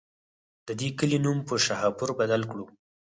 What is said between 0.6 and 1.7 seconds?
د دې کلي نوم پۀ